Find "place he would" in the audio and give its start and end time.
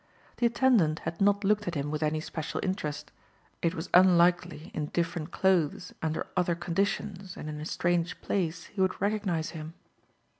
8.19-8.99